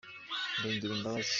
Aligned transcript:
njye 0.57 0.69
ngira 0.75 0.93
imbabazi. 0.97 1.29